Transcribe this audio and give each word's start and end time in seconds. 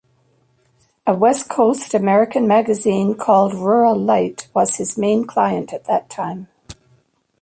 A 1.05 1.13
west 1.13 1.47
coast 1.47 1.93
American 1.93 2.47
magazine 2.47 3.13
called 3.13 3.51
"Ruralite" 3.53 4.47
was 4.51 4.77
his 4.77 4.97
main 4.97 5.25
client 5.27 5.73
at 5.73 5.85
that 5.85 6.09
time. 6.09 6.47